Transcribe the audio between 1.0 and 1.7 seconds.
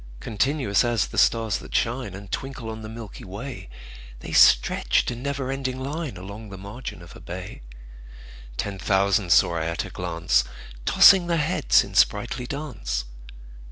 the stars